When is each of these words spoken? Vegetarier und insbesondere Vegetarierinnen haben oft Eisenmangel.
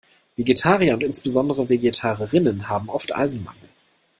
Vegetarier 0.35 0.95
und 0.95 1.03
insbesondere 1.03 1.69
Vegetarierinnen 1.69 2.67
haben 2.67 2.89
oft 2.89 3.15
Eisenmangel. 3.15 3.69